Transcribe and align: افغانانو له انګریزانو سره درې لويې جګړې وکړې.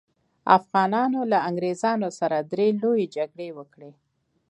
افغانانو 0.57 1.19
له 1.31 1.37
انګریزانو 1.49 2.09
سره 2.19 2.37
درې 2.51 2.67
لويې 2.81 3.05
جګړې 3.15 3.47
وکړې. 3.57 3.91